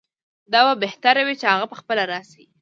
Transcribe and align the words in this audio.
دا 0.51 0.61
به 0.67 0.73
بهتره 0.83 1.21
وي 1.27 1.35
چې 1.41 1.45
هغه 1.53 1.65
پخپله 1.73 2.03
راشي. 2.11 2.43